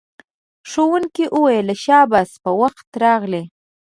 [0.69, 3.43] ښوونکی وویل شاباس په وخت راغلئ.